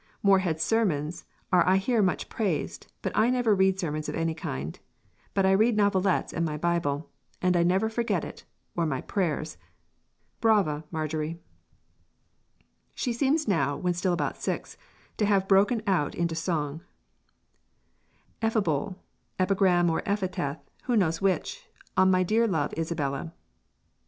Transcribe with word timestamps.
"Moreheads 0.23 0.63
sermons 0.63 1.25
are 1.53 1.63
I 1.63 1.77
hear 1.77 2.01
much 2.01 2.27
praised, 2.27 2.91
but 3.03 3.11
I 3.15 3.29
never 3.29 3.53
read 3.53 3.79
sermons 3.79 4.09
of 4.09 4.15
any 4.15 4.33
kind; 4.33 4.79
but 5.35 5.45
I 5.45 5.51
read 5.51 5.77
novelettes 5.77 6.33
and 6.33 6.43
my 6.43 6.57
Bible, 6.57 7.11
and 7.39 7.55
I 7.55 7.61
never 7.61 7.87
forget 7.87 8.25
it, 8.25 8.43
or 8.75 8.87
my 8.87 9.01
prayers." 9.01 9.57
Brava, 10.39 10.85
Marjorie! 10.89 11.37
She 12.95 13.13
seems 13.13 13.47
now, 13.47 13.77
when 13.77 13.93
still 13.93 14.11
about 14.13 14.41
six, 14.41 14.75
to 15.17 15.25
have 15.27 15.47
broken 15.47 15.83
out 15.85 16.15
into 16.15 16.33
song: 16.33 16.81
EPHIBOL 18.41 18.95
[EPIGRAM 19.39 19.87
OR 19.87 20.01
EPITAPH 20.07 20.61
WHO 20.85 20.95
KNOWS 20.95 21.21
WHICH?] 21.21 21.67
ON 21.95 22.09
MY 22.09 22.23
DEAR 22.23 22.47
LOVE 22.47 22.73
ISABELLA. 22.75 23.33